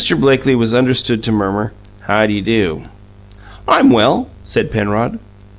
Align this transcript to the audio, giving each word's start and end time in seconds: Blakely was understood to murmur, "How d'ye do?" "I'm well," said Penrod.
Blakely 0.19 0.55
was 0.55 0.73
understood 0.73 1.21
to 1.25 1.31
murmur, 1.31 1.73
"How 1.99 2.25
d'ye 2.25 2.39
do?" 2.39 2.81
"I'm 3.67 3.91
well," 3.91 4.29
said 4.43 4.71
Penrod. 4.71 5.19